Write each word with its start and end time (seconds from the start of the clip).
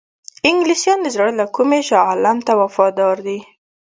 انګلیسیان 0.49 0.99
د 1.03 1.07
زړه 1.15 1.27
له 1.39 1.45
کومي 1.55 1.81
شاه 1.89 2.05
عالم 2.09 2.37
ته 2.47 2.53
وفادار 2.61 3.15
دي. 3.27 3.39